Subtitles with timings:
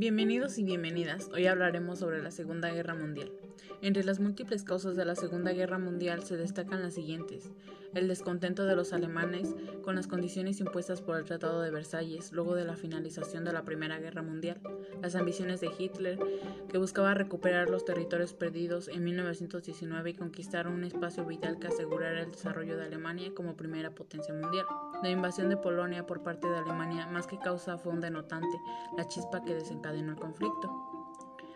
[0.00, 1.28] Bienvenidos y bienvenidas.
[1.34, 3.30] Hoy hablaremos sobre la Segunda Guerra Mundial.
[3.82, 7.50] Entre las múltiples causas de la Segunda Guerra Mundial se destacan las siguientes.
[7.92, 12.54] El descontento de los alemanes con las condiciones impuestas por el Tratado de Versalles luego
[12.54, 14.58] de la finalización de la Primera Guerra Mundial.
[15.02, 16.18] Las ambiciones de Hitler,
[16.70, 22.22] que buscaba recuperar los territorios perdidos en 1919 y conquistar un espacio vital que asegurara
[22.22, 24.64] el desarrollo de Alemania como primera potencia mundial.
[25.02, 28.60] La invasión de Polonia por parte de Alemania más que causa fue un denotante,
[28.96, 30.70] la chispa que desencadenó el conflicto.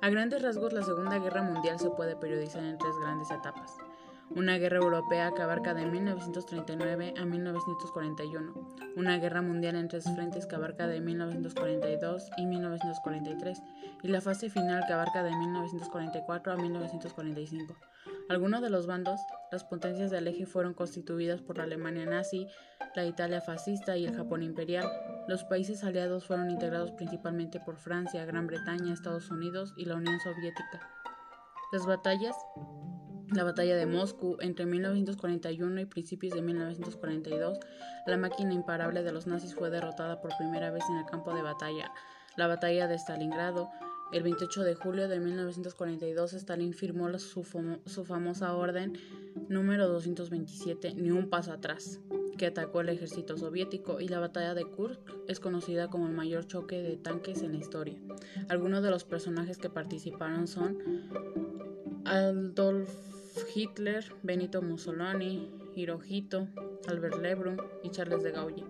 [0.00, 3.76] A grandes rasgos, la Segunda Guerra Mundial se puede periodizar en tres grandes etapas.
[4.36, 8.52] Una guerra europea que abarca de 1939 a 1941.
[8.96, 13.62] Una guerra mundial en tres frentes que abarca de 1942 y 1943.
[14.02, 17.74] Y la fase final que abarca de 1944 a 1945.
[18.28, 19.20] Algunos de los bandos,
[19.50, 22.46] las potencias del eje fueron constituidas por la Alemania nazi,
[22.94, 24.86] la Italia fascista y el Japón imperial.
[25.26, 30.20] Los países aliados fueron integrados principalmente por Francia, Gran Bretaña, Estados Unidos y la Unión
[30.20, 30.86] Soviética.
[31.72, 32.36] Las batallas
[33.32, 37.58] la batalla de Moscú entre 1941 y principios de 1942,
[38.06, 41.42] la máquina imparable de los nazis fue derrotada por primera vez en el campo de
[41.42, 41.92] batalla.
[42.36, 43.68] La batalla de Stalingrado,
[44.12, 48.96] el 28 de julio de 1942, Stalin firmó su, famosa orden
[49.48, 52.00] número 227, ni un paso atrás,
[52.38, 56.46] que atacó el ejército soviético, y la batalla de Kursk es conocida como el mayor
[56.46, 58.00] choque de tanques en la historia.
[58.48, 60.78] Algunos de los personajes que participaron son
[62.06, 63.17] Adolf
[63.54, 66.48] Hitler, Benito Mussolini, Hirohito,
[66.86, 68.64] Albert Lebrun y Charles de Gaulle.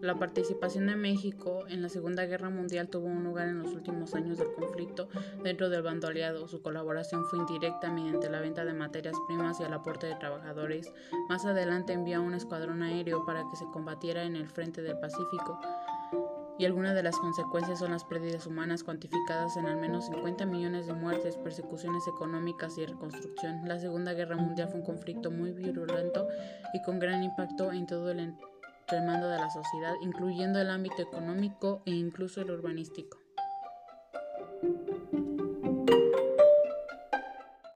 [0.00, 4.14] La participación de México en la Segunda Guerra Mundial tuvo un lugar en los últimos
[4.14, 5.08] años del conflicto
[5.42, 6.48] dentro del bando aliado.
[6.48, 10.92] Su colaboración fue indirecta mediante la venta de materias primas y el aporte de trabajadores.
[11.28, 15.58] Más adelante envió un escuadrón aéreo para que se combatiera en el frente del Pacífico
[16.58, 20.86] y algunas de las consecuencias son las pérdidas humanas cuantificadas en al menos 50 millones
[20.86, 23.66] de muertes, persecuciones económicas y reconstrucción.
[23.66, 26.28] La Segunda Guerra Mundial fue un conflicto muy virulento
[26.72, 28.34] y con gran impacto en todo el
[29.04, 33.18] mando de la sociedad, incluyendo el ámbito económico e incluso el urbanístico.